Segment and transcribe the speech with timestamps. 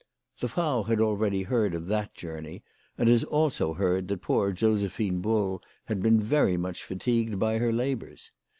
[0.39, 2.63] The Frau had already heard of that journey,
[2.97, 7.71] and had also heard that poor Josephine Bull had been very much fatigued by her
[7.71, 8.31] labours.